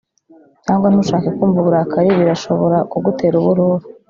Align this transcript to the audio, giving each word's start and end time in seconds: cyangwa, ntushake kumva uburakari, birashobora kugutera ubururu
cyangwa, 0.65 0.87
ntushake 0.89 1.29
kumva 1.37 1.57
uburakari, 1.61 2.09
birashobora 2.19 2.77
kugutera 2.91 3.35
ubururu 3.41 3.85